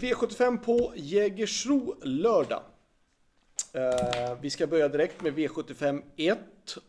V75 0.00 0.58
på 0.58 0.92
Jägersro 0.96 1.94
lördag. 2.02 2.62
Eh, 3.72 4.38
vi 4.40 4.50
ska 4.50 4.66
börja 4.66 4.88
direkt 4.88 5.22
med 5.22 5.34
V75 5.34 6.02
1 6.16 6.38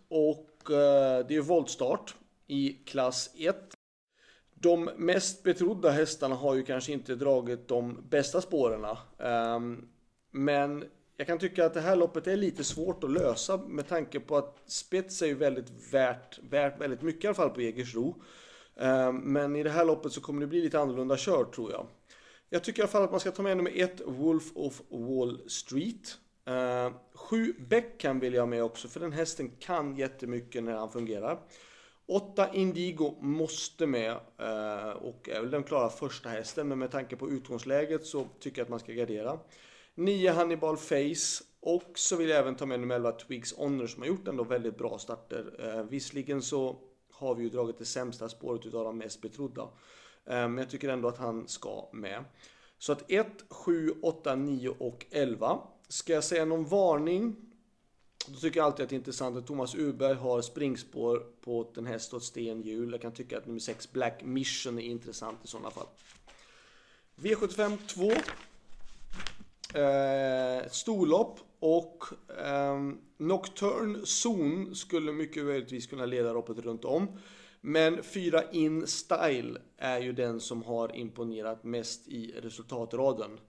och 0.08 0.72
eh, 0.72 1.25
det 1.28 1.35
är 1.35 1.42
voltstart 1.42 2.16
i 2.48 2.70
klass 2.70 3.30
1. 3.38 3.56
De 4.54 4.90
mest 4.98 5.43
betrodda 5.43 5.90
hästarna 5.90 6.35
har 6.35 6.56
ju 6.56 6.64
kanske 6.64 6.92
inte 6.92 7.16
dragit 7.16 7.67
de 7.67 8.04
bästa 8.09 8.41
spåren. 8.41 8.83
Eh, 9.19 9.59
men 10.31 10.83
jag 11.17 11.27
kan 11.27 11.39
tycka 11.39 11.65
att 11.65 11.73
det 11.73 11.81
här 11.81 11.95
loppet 11.95 12.27
är 12.27 12.37
lite 12.37 12.63
svårt 12.63 13.03
att 13.03 13.11
lösa 13.11 13.57
med 13.57 13.87
tanke 13.87 14.19
på 14.19 14.37
att 14.37 14.61
spets 14.65 15.21
är 15.21 15.27
ju 15.27 15.35
väldigt 15.35 15.93
värt, 15.93 16.39
värt 16.49 16.81
väldigt 16.81 17.01
mycket 17.01 17.23
i 17.23 17.27
alla 17.27 17.35
fall 17.35 17.49
på 17.49 17.61
Jägersro. 17.61 18.21
Eh, 18.75 19.11
men 19.11 19.55
i 19.55 19.63
det 19.63 19.69
här 19.69 19.85
loppet 19.85 20.11
så 20.11 20.21
kommer 20.21 20.41
det 20.41 20.47
bli 20.47 20.61
lite 20.61 20.79
annorlunda 20.79 21.15
kört 21.17 21.55
tror 21.55 21.71
jag. 21.71 21.87
Jag 22.50 22.64
tycker 22.64 22.79
i 22.79 22.84
alla 22.84 22.91
fall 22.91 23.04
att 23.04 23.11
man 23.11 23.20
ska 23.20 23.32
ta 23.32 23.43
med 23.43 23.57
nummer 23.57 23.71
ett, 23.75 24.02
Wolf 24.05 24.52
of 24.55 24.81
Wall 24.90 25.49
Street. 25.49 26.17
Uh, 26.49 26.95
sju 27.13 27.54
Beckham 27.70 28.20
vill 28.20 28.34
jag 28.34 28.41
ha 28.41 28.48
med 28.48 28.63
också, 28.63 28.88
för 28.88 28.99
den 28.99 29.12
hästen 29.12 29.52
kan 29.59 29.95
jättemycket 29.95 30.63
när 30.63 30.73
han 30.73 30.91
fungerar. 30.91 31.40
8 32.05 32.54
Indigo 32.54 33.16
måste 33.21 33.88
med 33.88 34.12
uh, 34.12 34.90
och 34.90 35.30
är 35.30 35.41
väl 35.41 35.52
den 35.52 35.63
klara 35.63 35.90
första 35.90 36.30
hästen, 36.30 36.68
men 36.68 36.80
med 36.80 36.91
tanke 36.91 37.16
på 37.16 37.30
utgångsläget 37.30 38.05
så 38.05 38.27
tycker 38.40 38.59
jag 38.59 38.66
att 38.66 38.70
man 38.70 38.79
ska 38.79 38.93
gardera. 38.93 39.40
9 39.95 40.32
Hannibal 40.32 40.77
Face 40.77 41.43
och 41.59 41.91
så 41.95 42.16
vill 42.16 42.29
jag 42.29 42.40
även 42.40 42.55
ta 42.55 42.66
med 42.66 42.79
nummer 42.79 42.95
11 42.95 43.12
Twigs 43.12 43.54
Honor 43.57 43.88
som 43.88 44.02
har 44.02 44.07
gjort 44.07 44.27
ändå 44.27 44.43
väldigt 44.43 44.77
bra 44.77 44.98
starter. 44.98 45.45
Uh, 45.59 45.84
visserligen 45.84 46.41
så 46.41 46.79
har 47.12 47.35
vi 47.35 47.43
ju 47.43 47.49
dragit 47.49 47.77
det 47.77 47.85
sämsta 47.85 48.29
spåret 48.29 48.66
utav 48.66 48.84
de 48.84 48.98
mest 48.98 49.21
betrodda. 49.21 49.70
Eh, 50.27 50.48
men 50.48 50.58
jag 50.58 50.70
tycker 50.70 50.90
ändå 50.90 51.08
att 51.08 51.17
han 51.17 51.48
ska 51.48 51.90
med. 51.94 52.23
Så 52.77 52.91
att 52.91 53.12
1, 53.12 53.27
7, 53.49 53.94
8, 54.02 54.35
9 54.35 54.70
och 54.70 55.05
11. 55.12 55.59
Ska 55.88 56.13
jag 56.13 56.24
säga 56.24 56.46
någon 56.46 56.65
varning? 56.65 57.35
Då 58.27 58.40
tycker 58.40 58.60
jag 58.60 58.66
alltid 58.66 58.84
att 58.84 58.90
det 58.90 58.96
är 58.96 58.98
intressant 58.98 59.38
att 59.38 59.48
Thomas 59.48 59.76
Uberg 59.76 60.13
har 60.13 60.41
springspår 60.41 61.24
på 61.41 61.74
en 61.77 61.85
häst 61.85 62.13
och 62.13 62.18
ett 62.18 62.24
stenhjul. 62.24 62.91
Jag 62.91 63.01
kan 63.01 63.12
tycka 63.12 63.38
att 63.38 63.46
nummer 63.46 63.60
6 63.60 63.91
Black 63.91 64.24
Mission 64.24 64.80
är 64.80 64.84
intressant 64.84 65.38
i 65.44 65.48
sådana 65.48 65.72
fall. 65.72 65.88
V75 67.16 67.78
2. 67.88 68.12
Eh, 69.80 70.70
storlopp 70.70 71.40
och 71.60 72.04
eh, 72.38 72.80
Nocturne 73.18 74.00
Zone 74.26 74.76
skulle 74.76 75.12
mycket 75.12 75.46
möjligtvis 75.46 75.88
kunna 75.88 76.06
leda 76.06 76.34
loppet 76.34 76.60
runt 76.60 76.86
om. 76.86 77.20
Men 77.62 78.04
4 78.04 78.52
in 78.52 78.88
style 78.88 79.62
är 79.78 80.00
ju 80.00 80.14
den 80.14 80.40
som 80.40 80.64
har 80.64 80.96
imponerat 80.96 81.64
mest 81.64 82.08
i 82.08 82.32
resultatraden. 82.42 83.40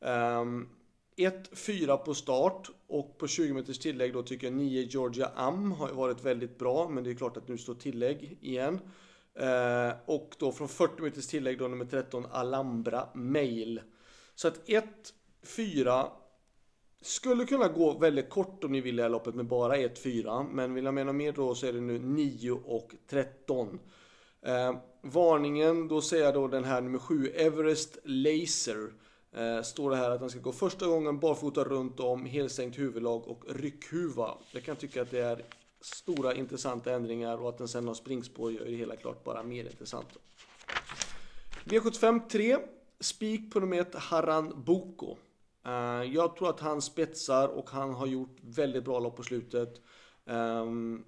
Ehm, 0.00 0.38
um, 0.38 0.68
1-4 1.16 1.96
på 1.96 2.14
start 2.14 2.70
och 2.86 3.18
på 3.18 3.26
20 3.26 3.54
meters 3.54 3.78
tillägg 3.78 4.12
då 4.12 4.22
tycker 4.22 4.46
jag 4.46 4.54
9 4.54 4.82
Georgia 4.82 5.30
Am 5.34 5.72
har 5.72 5.92
varit 5.92 6.24
väldigt 6.24 6.58
bra 6.58 6.88
men 6.88 7.04
det 7.04 7.10
är 7.10 7.14
klart 7.14 7.36
att 7.36 7.48
nu 7.48 7.58
står 7.58 7.74
tillägg 7.74 8.38
igen. 8.40 8.80
Ehm, 9.38 9.92
och 10.06 10.34
då 10.38 10.52
från 10.52 10.68
40 10.68 11.02
meters 11.02 11.26
tillägg 11.26 11.58
då 11.58 11.68
nummer 11.68 11.84
13 11.84 12.26
Alhambra 12.30 13.08
Mail. 13.14 13.80
Så 14.34 14.48
att 14.48 14.68
1-4 14.68 16.10
skulle 17.04 17.44
kunna 17.46 17.68
gå 17.68 17.98
väldigt 17.98 18.30
kort 18.30 18.64
om 18.64 18.72
ni 18.72 18.80
vill 18.80 18.94
i 18.94 18.96
det 18.96 19.02
här 19.02 19.10
loppet 19.10 19.34
med 19.34 19.46
bara 19.46 19.76
1-4. 19.76 20.46
Men 20.52 20.74
vill 20.74 20.84
jag 20.84 20.94
mena 20.94 21.12
mer 21.12 21.32
då 21.32 21.54
så 21.54 21.66
är 21.66 21.72
det 21.72 21.80
nu 21.80 21.98
9 21.98 22.50
och 22.50 22.94
13. 23.08 23.78
Eh, 24.42 24.76
varningen, 25.02 25.88
då 25.88 26.00
säger 26.00 26.24
jag 26.24 26.34
då 26.34 26.48
den 26.48 26.64
här 26.64 26.80
nummer 26.80 26.98
7, 26.98 27.28
Everest 27.28 27.98
Laser. 28.04 28.92
Eh, 29.32 29.62
står 29.62 29.90
det 29.90 29.96
här 29.96 30.10
att 30.10 30.20
den 30.20 30.30
ska 30.30 30.40
gå 30.40 30.52
första 30.52 30.86
gången 30.86 31.20
barfota 31.20 31.64
runt 31.64 32.00
om, 32.00 32.26
helsänkt 32.26 32.78
huvudlag 32.78 33.28
och 33.28 33.44
ryckhuva. 33.48 34.34
Jag 34.52 34.64
kan 34.64 34.76
tycka 34.76 35.02
att 35.02 35.10
det 35.10 35.20
är 35.20 35.44
stora 35.80 36.34
intressanta 36.34 36.92
ändringar 36.92 37.38
och 37.38 37.48
att 37.48 37.58
den 37.58 37.68
sen 37.68 37.88
har 37.88 37.94
springspår 37.94 38.52
gör 38.52 38.64
det 38.64 38.70
hela 38.70 38.96
klart 38.96 39.24
bara 39.24 39.42
mer 39.42 39.64
intressant. 39.64 40.08
V75 41.64 42.28
3, 42.28 42.58
spik 43.00 43.52
på 43.52 43.60
nummer 43.60 43.80
1, 43.80 43.94
Haran 43.94 44.62
Boko. 44.64 45.16
Eh, 45.64 46.14
jag 46.14 46.36
tror 46.36 46.50
att 46.50 46.60
han 46.60 46.82
spetsar 46.82 47.48
och 47.48 47.70
han 47.70 47.94
har 47.94 48.06
gjort 48.06 48.36
väldigt 48.40 48.84
bra 48.84 48.98
lopp 48.98 49.16
på 49.16 49.22
slutet. 49.22 49.80
Ehm, 50.26 51.04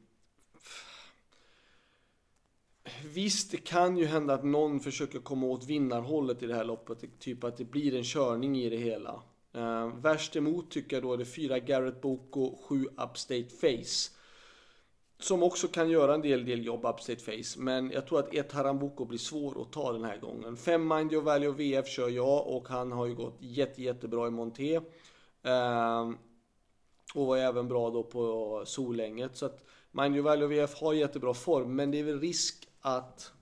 visst, 3.05 3.51
det 3.51 3.57
kan 3.57 3.97
ju 3.97 4.05
hända 4.05 4.35
att 4.35 4.45
någon 4.45 4.81
försöker 4.81 5.19
komma 5.19 5.47
åt 5.47 5.65
vinnarhållet 5.65 6.43
i 6.43 6.47
det 6.47 6.55
här 6.55 6.65
loppet. 6.65 7.19
Typ 7.19 7.45
att 7.45 7.57
det 7.57 7.65
blir 7.65 7.95
en 7.95 8.05
körning 8.05 8.59
i 8.59 8.71
det 8.71 8.77
hela. 8.77 9.23
Ehm, 9.53 10.01
värst 10.01 10.37
emot 10.37 10.71
tycker 10.71 10.97
jag 10.97 11.03
då 11.03 11.13
är 11.13 11.17
det 11.17 11.25
fyra 11.25 11.59
Garrett 11.59 12.01
Boko, 12.01 12.57
sju 12.63 12.85
Upstate 12.85 13.49
Face. 13.61 14.11
Som 15.27 15.43
också 15.43 15.69
kan 15.69 15.91
göra 15.91 16.15
en 16.15 16.23
del, 16.23 16.45
del 16.45 16.67
jobb 16.67 16.85
upstate 16.85 17.17
face. 17.17 17.61
Men 17.61 17.91
jag 17.91 18.07
tror 18.07 18.19
att 18.19 18.35
ett 18.35 18.53
Harambuco 18.53 19.05
blir 19.05 19.19
svår 19.19 19.63
att 19.63 19.73
ta 19.73 19.93
den 19.93 20.05
här 20.05 20.19
gången. 20.19 20.57
Fem 20.57 20.89
Mind 20.89 21.13
Your 21.13 21.23
Value 21.23 21.49
och 21.49 21.61
VF 21.61 21.89
kör 21.89 22.09
jag 22.09 22.47
och 22.47 22.69
han 22.69 22.93
har 22.93 23.07
ju 23.07 23.15
gått 23.15 23.37
jätte, 23.41 23.83
jättebra 23.83 24.27
i 24.27 24.31
Monté. 24.31 24.75
Eh, 25.43 26.11
och 27.15 27.27
var 27.27 27.37
även 27.37 27.69
bra 27.69 27.91
då 27.91 28.03
på 28.03 28.63
Solänget. 28.67 29.37
Så 29.37 29.47
att 29.47 29.65
Mind 29.91 30.15
Your 30.17 30.25
Value 30.25 30.45
och 30.45 30.53
VF 30.53 30.75
har 30.81 30.93
jättebra 30.93 31.35
form. 31.35 31.77
Men 31.77 31.91
det 31.91 31.99
är 31.99 32.05
väl 32.05 32.21
risk 32.21 32.69
att, 32.81 33.33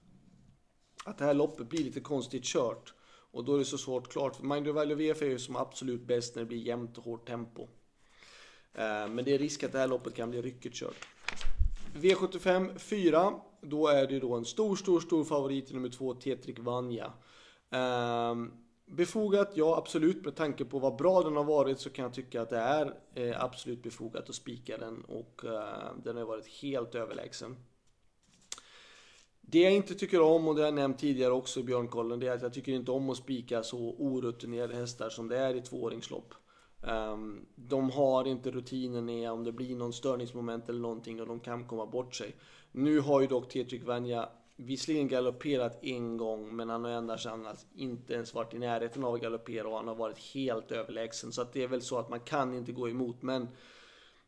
att 1.05 1.19
det 1.19 1.25
här 1.25 1.35
loppet 1.35 1.69
blir 1.69 1.85
lite 1.85 2.01
konstigt 2.01 2.45
kört. 2.45 2.95
Och 3.33 3.45
då 3.45 3.55
är 3.55 3.59
det 3.59 3.65
så 3.65 3.79
svårt 3.79 4.13
klart. 4.13 4.37
För 4.37 4.45
Mind 4.45 4.67
Your 4.67 4.75
Value 4.75 4.95
och 4.95 5.01
VF 5.01 5.23
är 5.23 5.27
ju 5.27 5.39
som 5.39 5.57
absolut 5.57 6.03
bäst 6.03 6.35
när 6.35 6.43
det 6.43 6.49
blir 6.49 6.59
jämnt 6.59 6.99
och 6.99 7.05
hårt 7.05 7.27
tempo. 7.27 7.63
Eh, 8.75 9.09
men 9.09 9.25
det 9.25 9.35
är 9.35 9.39
risk 9.39 9.63
att 9.63 9.73
det 9.73 9.79
här 9.79 9.89
loppet 9.89 10.15
kan 10.15 10.31
bli 10.31 10.43
ryckigt 10.43 10.77
kört. 10.77 11.09
V75 11.95 12.79
4. 12.79 13.41
Då 13.61 13.89
är 13.89 14.07
det 14.07 14.21
då 14.21 14.35
en 14.35 14.45
stor, 14.45 14.77
stor, 14.77 15.01
stor 15.01 15.25
favorit 15.25 15.71
i 15.71 15.75
nummer 15.75 15.89
2, 15.89 16.15
Tetrik 16.15 16.59
Vanja. 16.59 17.13
Um, 17.71 18.53
befogat? 18.87 19.53
Ja, 19.55 19.77
absolut. 19.77 20.25
Med 20.25 20.37
tanke 20.37 20.65
på 20.65 20.79
vad 20.79 20.97
bra 20.97 21.23
den 21.23 21.37
har 21.37 21.45
varit 21.45 21.81
så 21.81 21.91
kan 21.91 22.03
jag 22.03 22.15
tycka 22.15 22.43
att 22.43 22.51
det 22.51 22.59
är 22.59 22.95
eh, 23.15 23.45
absolut 23.45 23.83
befogat 23.83 24.29
att 24.29 24.35
spika 24.35 24.79
den 24.79 25.05
och 25.05 25.45
eh, 25.45 25.97
den 26.05 26.17
har 26.17 26.25
varit 26.25 26.47
helt 26.47 26.95
överlägsen. 26.95 27.57
Det 29.41 29.59
jag 29.59 29.73
inte 29.73 29.95
tycker 29.95 30.21
om, 30.21 30.49
och 30.49 30.55
det 30.55 30.61
har 30.61 30.67
jag 30.67 30.75
nämnt 30.75 30.99
tidigare 30.99 31.33
också 31.33 31.61
i 31.61 31.63
Björnkollen, 31.63 32.21
det 32.21 32.29
är 32.29 32.35
att 32.35 32.43
jag 32.43 32.55
tycker 32.55 32.73
inte 32.73 32.91
om 32.91 33.11
att 33.11 33.17
spika 33.17 33.63
så 33.63 33.79
orutinerade 33.79 34.75
hästar 34.75 35.11
som 35.11 35.29
det 35.29 35.39
är 35.39 35.55
i 35.55 35.61
tvååringslopp. 35.61 36.35
Um, 36.89 37.47
de 37.57 37.91
har 37.91 38.25
inte 38.25 38.51
rutinen 38.51 39.09
i 39.09 39.29
om 39.29 39.45
det 39.45 39.53
blir 39.53 39.77
någon 39.77 39.93
störningsmoment 39.93 40.69
eller 40.69 40.81
någonting 40.81 41.21
och 41.21 41.27
de 41.27 41.41
kan 41.41 41.69
komma 41.69 41.87
bort 41.87 42.15
sig. 42.15 42.35
Nu 42.73 43.01
har 43.01 43.21
ju 43.21 43.27
dock 43.27 43.49
Tetrik 43.49 43.85
Vanja 43.85 44.29
visserligen 44.57 45.09
galopperat 45.09 45.85
en 45.85 46.17
gång 46.17 46.57
men 46.57 46.69
han 46.69 46.85
har 46.85 46.91
endast 46.91 47.27
annars 47.27 47.59
inte 47.75 48.15
ens 48.15 48.35
varit 48.35 48.55
i 48.55 48.59
närheten 48.59 49.05
av 49.05 49.15
att 49.15 49.21
galoppera 49.21 49.69
och 49.69 49.77
han 49.77 49.89
har 49.89 49.95
varit 49.95 50.19
helt 50.19 50.73
överlägsen. 50.73 51.33
Så 51.33 51.43
att 51.43 51.53
det 51.53 51.63
är 51.63 51.69
väl 51.69 51.83
så 51.83 51.99
att 51.99 52.11
man 52.11 52.21
kan 52.21 52.55
inte 52.55 52.73
gå 52.73 52.89
emot 52.89 53.23
men 53.23 53.49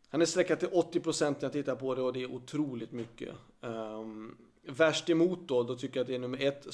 han 0.08 0.22
är 0.22 0.26
sträckad 0.26 0.58
till 0.58 0.68
80% 0.68 1.24
när 1.24 1.36
jag 1.40 1.52
tittar 1.52 1.76
på 1.76 1.94
det 1.94 2.02
och 2.02 2.12
det 2.12 2.22
är 2.22 2.34
otroligt 2.34 2.92
mycket. 2.92 3.34
Um, 3.60 4.36
Värst 4.68 5.10
emot 5.10 5.48
då, 5.48 5.62
då 5.62 5.76
tycker 5.76 5.96
jag 5.96 6.04
att 6.04 6.08
det 6.08 6.14
är 6.14 6.18
nummer 6.18 6.42
ett 6.42 6.66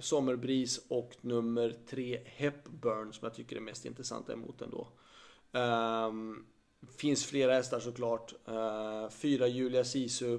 Sommerbris 0.00 0.80
och 0.88 1.16
nummer 1.20 1.76
tre 1.90 2.20
Hepburn 2.24 3.12
som 3.12 3.26
jag 3.26 3.34
tycker 3.34 3.56
är 3.56 3.60
mest 3.60 3.84
intressanta 3.84 4.32
emot 4.32 4.62
ändå. 4.62 4.88
Um, 5.52 6.46
finns 6.96 7.26
flera 7.26 7.52
hästar 7.52 7.80
såklart. 7.80 8.34
Uh, 8.48 9.08
fyra 9.10 9.46
Julia 9.46 9.84
Sisu. 9.84 10.38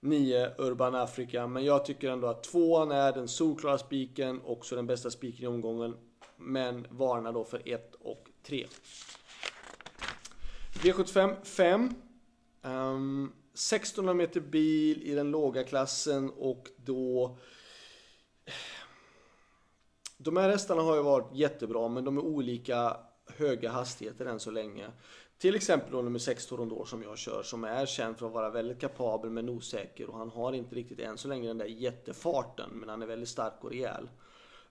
Nio 0.00 0.54
Urban 0.58 0.94
Africa. 0.94 1.46
Men 1.46 1.64
jag 1.64 1.84
tycker 1.84 2.10
ändå 2.10 2.26
att 2.26 2.44
tvåan 2.44 2.90
är 2.90 3.12
den 3.12 3.28
solklara 3.28 3.78
spiken. 3.78 4.40
Också 4.44 4.76
den 4.76 4.86
bästa 4.86 5.10
spiken 5.10 5.44
i 5.44 5.46
omgången. 5.46 5.96
Men 6.36 6.86
varnar 6.90 7.32
då 7.32 7.44
för 7.44 7.62
1 7.64 7.94
och 7.94 8.28
3. 8.42 8.66
V75 10.72 11.44
5. 11.44 11.94
Um, 12.62 13.32
1600 13.54 14.14
meter 14.14 14.40
bil 14.40 15.02
i 15.02 15.14
den 15.14 15.30
låga 15.30 15.64
klassen 15.64 16.30
och 16.30 16.68
då... 16.76 17.36
De 20.16 20.36
här 20.36 20.48
hästarna 20.48 20.82
har 20.82 20.96
ju 20.96 21.02
varit 21.02 21.30
jättebra 21.34 21.88
men 21.88 22.04
de 22.04 22.18
är 22.18 22.22
olika 22.22 22.96
höga 23.26 23.70
hastigheter 23.70 24.26
än 24.26 24.40
så 24.40 24.50
länge. 24.50 24.90
Till 25.38 25.54
exempel 25.54 25.92
då 25.92 26.02
nummer 26.02 26.18
6 26.18 26.46
Torondor 26.46 26.84
som 26.84 27.02
jag 27.02 27.18
kör 27.18 27.42
som 27.42 27.64
är 27.64 27.86
känd 27.86 28.18
för 28.18 28.26
att 28.26 28.32
vara 28.32 28.50
väldigt 28.50 28.80
kapabel 28.80 29.30
men 29.30 29.48
osäker 29.48 30.10
och 30.10 30.18
han 30.18 30.30
har 30.30 30.52
inte 30.52 30.74
riktigt 30.74 31.00
än 31.00 31.18
så 31.18 31.28
länge 31.28 31.48
den 31.48 31.58
där 31.58 31.66
jättefarten 31.66 32.70
men 32.72 32.88
han 32.88 33.02
är 33.02 33.06
väldigt 33.06 33.28
stark 33.28 33.64
och 33.64 33.70
rejäl. 33.70 34.08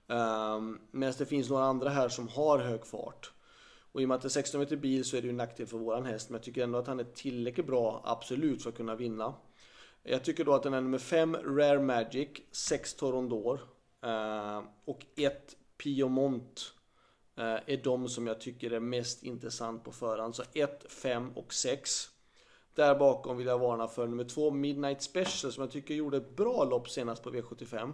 Um, 0.08 0.80
Medan 0.92 1.14
det 1.18 1.26
finns 1.26 1.50
några 1.50 1.64
andra 1.64 1.90
här 1.90 2.10
som 2.10 2.28
har 2.28 2.60
hög 2.60 2.86
fart. 2.86 3.33
Och 3.94 4.02
i 4.02 4.06
och 4.06 4.10
med 4.10 4.16
att 4.16 4.22
det 4.22 4.28
är 4.28 4.30
16 4.30 4.60
meter 4.60 4.76
bil 4.76 5.06
så 5.06 5.18
är 5.18 5.22
det 5.22 5.26
ju 5.26 5.30
en 5.30 5.38
nackdel 5.38 5.68
för 5.68 5.78
våran 5.78 6.06
häst. 6.06 6.30
Men 6.30 6.36
jag 6.36 6.44
tycker 6.44 6.64
ändå 6.64 6.80
att 6.80 6.88
han 6.88 7.00
är 7.00 7.04
tillräckligt 7.04 7.68
bra, 7.68 8.02
absolut, 8.06 8.64
för 8.64 8.70
att 8.70 8.78
kunna 8.78 8.96
vinna. 8.96 9.34
Jag 10.04 10.24
tycker 10.24 10.46
då 10.46 10.54
att 10.54 10.64
den 10.64 10.74
är 10.74 10.82
nummer 10.82 10.98
5 10.98 11.36
Rare 11.36 11.80
Magic, 11.80 12.30
6 12.52 12.94
Torondor 12.94 13.60
eh, 14.02 14.62
och 14.86 15.06
1 15.16 15.56
Piemont 15.78 16.74
eh, 17.36 17.44
är 17.44 17.84
de 17.84 18.10
som 18.10 18.28
jag 18.28 18.42
tycker 18.42 18.72
är 18.72 18.80
mest 18.80 19.24
intressant 19.24 19.84
på 19.84 19.92
förhand. 19.92 20.36
Så 20.36 20.44
1, 20.54 20.92
5 20.92 21.32
och 21.36 21.54
6. 21.54 22.10
Där 22.76 22.96
bakom 22.96 23.38
vill 23.38 23.48
jag 23.48 23.60
varna 23.60 23.88
för 23.88 24.08
nummer 24.08 24.24
2 24.24 24.52
Midnight 24.52 25.02
Special 25.02 25.52
som 25.54 25.62
jag 25.62 25.72
tycker 25.72 25.94
gjorde 25.94 26.18
ett 26.18 26.36
bra 26.36 26.64
lopp 26.64 26.90
senast 26.90 27.24
på 27.24 27.32
V75. 27.32 27.94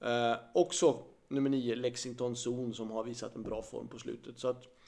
Eh, 0.00 0.36
också 0.54 1.02
nummer 1.28 1.50
9 1.50 1.74
Lexington 1.74 2.34
Zone 2.34 2.74
som 2.74 2.90
har 2.90 3.04
visat 3.04 3.36
en 3.36 3.42
bra 3.42 3.62
form 3.62 3.88
på 3.88 3.98
slutet. 3.98 4.38
Så 4.38 4.48
att 4.48 4.81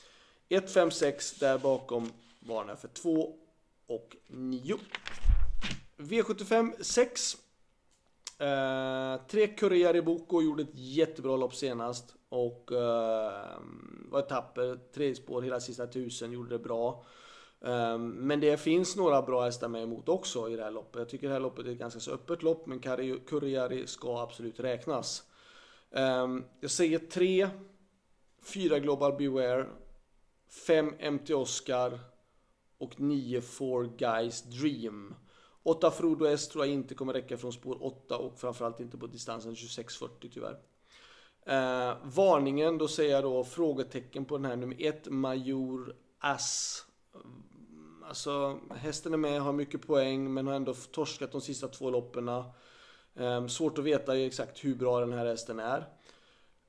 1, 0.48 0.70
5, 0.70 0.90
6 0.90 1.38
där 1.38 1.58
bakom 1.58 2.12
varnar 2.40 2.68
jag 2.68 2.78
för 2.78 2.88
2 2.88 3.32
och 3.86 4.16
9. 4.28 4.76
V75 5.96 6.82
6. 6.82 7.36
Eh, 8.38 9.26
tre 9.28 9.46
Courier 9.46 9.96
i 9.96 10.02
Boko 10.02 10.42
gjorde 10.42 10.62
ett 10.62 10.74
jättebra 10.74 11.36
lopp 11.36 11.54
senast 11.54 12.14
och 12.28 12.72
eh, 12.72 13.58
var 14.10 14.22
tapper. 14.22 14.78
Tre 14.94 15.14
spår 15.14 15.42
hela 15.42 15.60
sista 15.60 15.86
tusen, 15.86 16.32
gjorde 16.32 16.50
det 16.50 16.64
bra. 16.64 17.04
Eh, 17.64 17.98
men 17.98 18.40
det 18.40 18.56
finns 18.56 18.96
några 18.96 19.22
bra 19.22 19.44
hästar 19.44 19.68
med 19.68 19.82
emot 19.82 20.08
också 20.08 20.48
i 20.48 20.56
det 20.56 20.64
här 20.64 20.70
loppet. 20.70 20.98
Jag 20.98 21.08
tycker 21.08 21.26
det 21.26 21.32
här 21.32 21.40
loppet 21.40 21.66
är 21.66 21.70
ett 21.70 21.78
ganska 21.78 22.00
så 22.00 22.10
öppet 22.10 22.42
lopp 22.42 22.66
men 22.66 22.80
Kurijari 23.26 23.86
ska 23.86 24.22
absolut 24.22 24.60
räknas. 24.60 25.22
Ehm, 25.90 26.44
jag 26.60 26.70
säger 26.70 26.98
3, 26.98 27.48
4 28.42 28.78
Global 28.78 29.12
Beware, 29.12 29.66
5 30.54 30.92
MT 31.12 31.30
Oscar 31.30 32.00
och 32.78 33.00
9 33.00 33.40
Four 33.40 33.84
Guys 33.96 34.42
Dream. 34.42 35.14
8 35.62 35.90
Frodo 35.90 36.26
S 36.26 36.48
tror 36.48 36.64
jag 36.64 36.74
inte 36.74 36.94
kommer 36.94 37.12
räcka 37.12 37.38
från 37.38 37.52
spår 37.52 37.84
8 37.84 38.18
och 38.18 38.38
framförallt 38.38 38.80
inte 38.80 38.98
på 38.98 39.06
distansen 39.06 39.54
26-40 39.54 40.08
tyvärr. 40.32 40.58
Eh, 41.46 41.96
varningen, 42.02 42.78
då 42.78 42.88
säger 42.88 43.12
jag 43.12 43.22
då 43.24 43.44
frågetecken 43.44 44.24
på 44.24 44.36
den 44.36 44.44
här 44.44 44.56
nummer 44.56 44.76
1 44.78 45.10
Major 45.10 45.96
Ass. 46.18 46.86
Alltså 48.04 48.60
hästen 48.70 49.12
är 49.12 49.18
med, 49.18 49.42
har 49.42 49.52
mycket 49.52 49.86
poäng 49.86 50.34
men 50.34 50.46
har 50.46 50.54
ändå 50.54 50.74
torskat 50.74 51.32
de 51.32 51.40
sista 51.40 51.68
två 51.68 51.90
loppen. 51.90 52.28
Eh, 52.28 53.46
svårt 53.46 53.78
att 53.78 53.84
veta 53.84 54.18
exakt 54.18 54.64
hur 54.64 54.74
bra 54.74 55.00
den 55.00 55.12
här 55.12 55.26
hästen 55.26 55.60
är. 55.60 55.88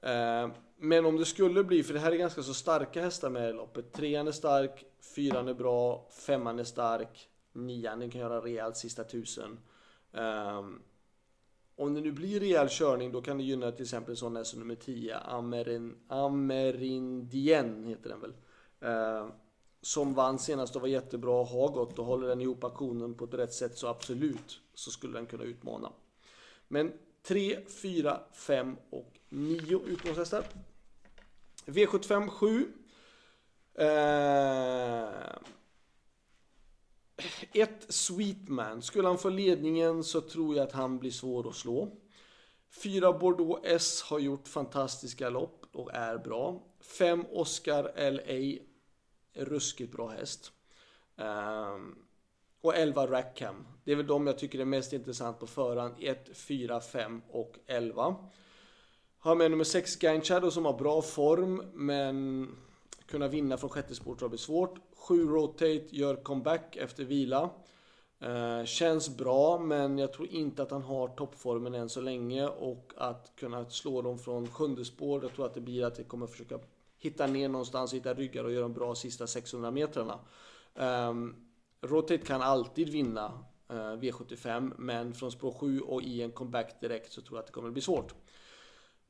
Eh, 0.06 0.50
men 0.78 1.06
om 1.06 1.18
det 1.18 1.26
skulle 1.26 1.64
bli, 1.64 1.84
för 1.84 1.94
det 1.94 2.00
här 2.00 2.12
är 2.12 2.16
ganska 2.16 2.44
så 2.44 2.54
starka 2.54 3.02
hästar 3.02 3.30
med 3.30 3.50
i 3.50 3.54
loppet. 3.54 3.94
Trean 3.94 4.28
är 4.28 4.32
stark, 4.32 4.86
fyran 5.16 5.48
är 5.48 5.54
bra, 5.54 6.08
femman 6.12 6.60
är 6.60 6.64
stark, 6.64 7.30
nian 7.54 8.00
den 8.00 8.10
kan 8.12 8.22
göra 8.22 8.42
rejält 8.42 8.78
sista 8.78 9.04
tusen. 9.04 9.60
Ehm, 10.14 10.82
om 11.76 11.94
det 11.94 12.02
nu 12.02 12.12
blir 12.12 12.40
rejäl 12.40 12.68
körning 12.70 13.12
då 13.12 13.22
kan 13.22 13.38
det 13.38 13.44
gynna 13.44 13.72
till 13.72 13.84
exempel 13.84 14.12
en 14.12 14.18
sån 14.18 14.36
här 14.36 14.44
som 14.44 14.60
nummer 14.60 14.76
10, 14.76 15.18
Amerin, 15.18 15.96
Amerindien 16.08 17.84
heter 17.84 18.10
den 18.10 18.22
väl. 18.22 18.34
Eh, 18.80 19.28
som 19.82 20.14
vann 20.14 20.40
senast 20.40 20.76
och 20.76 20.82
var 20.82 20.90
jättebra 20.90 21.40
och 21.40 21.48
har 21.48 21.70
gått 21.70 22.00
och 22.00 22.06
håller 22.06 22.28
den 22.28 22.42
ihop 22.42 22.64
aktionen 22.64 23.14
på 23.14 23.26
ett 23.26 23.34
rätt 23.34 23.54
sätt 23.54 23.78
så 23.78 23.88
absolut 23.88 24.62
så 24.74 24.92
skulle 24.92 25.14
den 25.14 25.26
kunna 25.26 25.44
utmana. 25.44 25.92
Men 26.68 26.92
3, 27.28 27.60
4, 27.82 28.20
5 28.34 28.78
och 28.90 29.20
9 29.30 29.82
utgångshästar. 29.86 30.46
V75 31.66 32.30
7. 32.30 32.74
Eh, 33.74 35.10
ett 37.54 37.86
Sweetman. 37.90 38.82
Skulle 38.82 39.08
han 39.08 39.18
få 39.18 39.30
ledningen 39.30 40.04
så 40.04 40.22
tror 40.22 40.56
jag 40.56 40.64
att 40.64 40.72
han 40.72 41.00
blir 41.00 41.12
svår 41.12 41.50
att 41.50 41.56
slå. 41.56 41.98
Fyra 42.84 43.14
Bordeaux 43.14 43.62
S 43.64 44.02
har 44.02 44.20
gjort 44.20 44.48
fantastiska 44.48 45.30
lopp 45.30 45.66
och 45.72 45.94
är 45.94 46.18
bra. 46.18 46.64
Fem 46.82 47.26
Oscar 47.32 48.12
LA. 48.12 48.60
Ruskigt 49.34 49.92
bra 49.92 50.10
häst. 50.10 50.52
Um, 51.16 52.06
och 52.66 52.76
11 52.76 53.08
Rackham. 53.08 53.68
Det 53.84 53.92
är 53.92 53.96
väl 53.96 54.08
de 54.08 54.28
jag 54.28 54.38
tycker 54.38 54.60
är 54.60 54.66
mest 54.66 54.94
intressant 54.94 55.40
på 55.40 55.48
förhand. 55.48 55.96
1, 56.00 56.38
4, 56.38 56.80
5 56.80 57.22
och 57.32 57.56
11. 57.68 58.16
Har 59.20 59.36
med 59.36 59.52
nummer 59.52 59.64
6 59.64 59.96
Gain 59.96 60.22
Shadow 60.22 60.50
som 60.50 60.66
har 60.66 60.74
bra 60.74 61.02
form 61.02 61.64
men 61.74 62.50
kunna 63.06 63.28
vinna 63.28 63.58
från 63.58 63.70
sjätte 63.70 63.96
spår 63.96 64.16
tror 64.16 64.22
jag 64.22 64.30
blir 64.30 64.38
svårt. 64.38 64.80
7 64.96 65.28
Rotate 65.28 65.84
gör 65.90 66.16
comeback 66.16 66.76
efter 66.76 67.04
vila. 67.04 67.50
Eh, 68.20 68.66
känns 68.66 69.18
bra 69.18 69.60
men 69.60 69.98
jag 69.98 70.14
tror 70.14 70.28
inte 70.28 70.64
att 70.64 70.72
han 70.72 70.82
har 70.82 71.08
toppformen 71.08 71.74
än 71.74 71.90
så 71.90 72.02
länge 72.02 72.48
och 72.48 72.94
att 72.98 73.34
kunna 73.36 73.70
slå 73.70 74.02
dem 74.02 74.20
från 74.20 74.48
sjunde 74.48 74.86
spår. 74.86 75.24
Jag 75.24 75.34
tror 75.34 75.46
att 75.46 75.54
det 75.54 75.62
blir 75.62 75.86
att 75.86 75.96
det 75.96 76.04
kommer 76.04 76.28
försöka 76.28 76.60
hitta 76.98 77.28
ner 77.28 77.50
någonstans, 77.50 77.94
hitta 77.94 78.14
ryggar 78.14 78.44
och 78.44 78.52
göra 78.52 78.66
en 78.66 78.74
bra 78.74 78.96
sista 78.96 79.28
600 79.28 79.72
metrarna. 79.72 80.20
Um, 80.76 81.45
Rotate 81.88 82.18
kan 82.18 82.42
alltid 82.42 82.90
vinna 82.90 83.26
eh, 83.70 83.76
V75 83.76 84.74
men 84.78 85.14
från 85.14 85.32
spår 85.32 85.52
7 85.52 85.80
och 85.80 86.02
i 86.02 86.22
en 86.22 86.32
comeback 86.32 86.82
direkt 86.82 87.12
så 87.12 87.22
tror 87.22 87.38
jag 87.38 87.40
att 87.40 87.48
det 87.48 87.54
kommer 87.54 87.72
bli 87.72 87.82
svårt. 87.82 88.16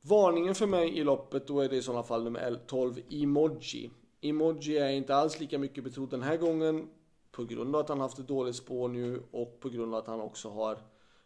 Varningen 0.00 0.54
för 0.54 0.66
mig 0.66 0.98
i 0.98 1.04
loppet 1.04 1.46
då 1.46 1.60
är 1.60 1.68
det 1.68 1.76
i 1.76 1.82
sådana 1.82 2.02
fall 2.02 2.24
nummer 2.24 2.60
12 2.66 2.94
Emoji. 3.10 3.90
Emoji 4.20 4.78
är 4.78 4.90
inte 4.90 5.16
alls 5.16 5.40
lika 5.40 5.58
mycket 5.58 5.84
betrodd 5.84 6.10
den 6.10 6.22
här 6.22 6.36
gången 6.36 6.88
på 7.32 7.44
grund 7.44 7.76
av 7.76 7.80
att 7.80 7.88
han 7.88 8.00
haft 8.00 8.18
ett 8.18 8.28
dåligt 8.28 8.56
spår 8.56 8.88
nu 8.88 9.22
och 9.30 9.60
på 9.60 9.68
grund 9.68 9.94
av 9.94 10.00
att 10.00 10.06
han 10.06 10.20
också 10.20 10.50
har 10.50 10.78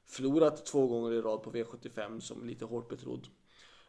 förlorat 0.07 0.67
två 0.67 0.87
gånger 0.87 1.13
i 1.13 1.21
rad 1.21 1.43
på 1.43 1.51
V75 1.51 2.21
som 2.21 2.43
är 2.43 2.47
lite 2.47 2.65
hårt 2.65 2.89
betrodd. 2.89 3.29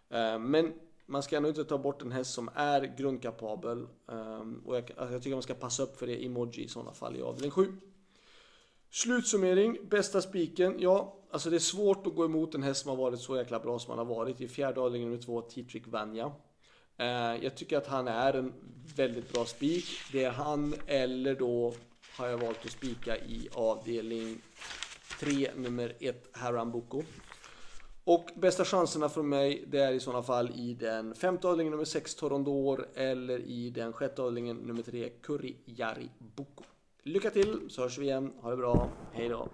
Eh, 0.10 0.40
men 0.40 0.74
man 1.06 1.24
ska 1.24 1.38
ändå 1.38 1.50
inte 1.50 1.66
ta 1.66 1.78
bort 1.78 2.02
en 2.02 2.12
häst 2.12 2.34
som 2.34 2.50
är 2.56 2.82
grundkapabel 2.98 3.88
ehm, 4.12 4.62
och 4.66 4.76
jag, 4.76 4.92
alltså, 4.98 5.14
jag 5.14 5.24
tycker 5.24 5.36
man 5.36 5.44
ska 5.44 5.54
passa 5.54 5.84
upp 5.84 6.00
för 6.00 6.08
det 6.08 6.26
Emoji 6.26 6.64
i 6.64 6.68
sådana 6.68 6.94
fall 6.94 7.16
i 7.16 7.22
avdelning 7.22 7.52
7. 7.52 7.78
Slutsummering, 8.92 9.90
bästa 9.90 10.22
spiken. 10.22 10.76
Ja, 10.80 11.20
alltså 11.32 11.50
det 11.50 11.58
är 11.58 11.60
svårt 11.60 12.08
att 12.08 12.16
gå 12.16 12.26
emot 12.26 12.56
en 12.56 12.64
häst 12.64 12.82
som 12.82 12.90
har 12.90 12.98
varit 12.98 13.20
så 13.20 13.38
jäkla 13.38 13.60
bra 13.60 13.80
som 13.80 13.90
han 13.90 14.08
har 14.08 14.16
varit. 14.16 14.42
I 14.42 14.48
fjärde 14.48 14.82
avdelningen 14.82 15.10
nummer 15.10 15.24
två, 15.24 15.42
Titrick 15.42 15.88
Vanja. 15.88 16.32
Eh, 16.98 17.44
jag 17.44 17.56
tycker 17.56 17.78
att 17.78 17.88
han 17.88 18.08
är 18.08 18.34
en 18.34 18.54
väldigt 18.96 19.34
bra 19.34 19.46
spik. 19.46 19.86
Det 20.12 20.24
är 20.24 20.32
han 20.32 20.74
eller 20.88 21.36
då 21.36 21.74
har 22.18 22.28
jag 22.28 22.38
valt 22.38 22.66
att 22.66 22.72
spika 22.72 23.18
i 23.18 23.50
avdelning 23.54 24.42
3, 25.20 25.52
nummer 25.56 25.96
1, 26.00 26.30
Haram 26.32 26.72
Boko. 26.72 27.04
Och 28.14 28.30
bästa 28.36 28.66
chanserna 28.66 29.10
för 29.10 29.24
mig, 29.24 29.66
det 29.68 29.80
är 29.80 29.92
i 29.92 30.00
sådana 30.00 30.24
fall 30.24 30.52
i 30.56 30.74
den 30.74 31.16
femte 31.16 31.48
avdelningen 31.48 31.72
nummer 31.72 31.86
6, 31.86 32.16
Torondor, 32.16 32.88
eller 32.96 33.40
i 33.40 33.70
den 33.70 33.94
sjätte 33.94 34.22
avdelningen 34.22 34.58
nummer 34.58 34.82
3, 34.82 35.10
Curry 35.10 35.56
Jari 35.66 36.10
Boko. 36.18 36.64
Lycka 37.04 37.30
till 37.30 37.60
så 37.70 37.82
hörs 37.82 37.98
vi 37.98 38.06
igen. 38.06 38.34
Ha 38.42 38.50
det 38.50 38.58
bra. 38.58 38.90
Hej 39.14 39.30
då. 39.30 39.50